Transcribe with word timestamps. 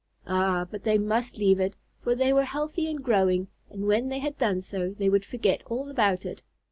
Ah, 0.25 0.65
but 0.65 0.83
they 0.83 0.97
must 0.97 1.37
leave 1.37 1.59
it, 1.59 1.75
for 1.99 2.15
they 2.15 2.33
were 2.33 2.41
healthy 2.45 2.89
and 2.89 3.03
growing, 3.03 3.49
and 3.69 3.85
when 3.85 4.09
they 4.09 4.17
had 4.17 4.35
done 4.35 4.59
so, 4.59 4.95
they 4.97 5.09
would 5.09 5.23
forget 5.25 5.61
all 5.67 5.91
about 5.91 6.25
it. 6.25 6.41